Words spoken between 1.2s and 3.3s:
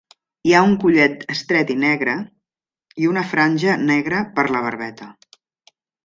estret negre i una